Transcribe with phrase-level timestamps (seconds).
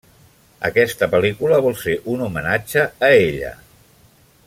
[0.69, 3.53] Aquesta pel·lícula vol ser un homenatge a ella.